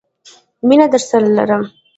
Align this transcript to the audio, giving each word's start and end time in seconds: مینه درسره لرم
مینه 0.67 0.85
درسره 0.93 1.27
لرم 1.37 1.63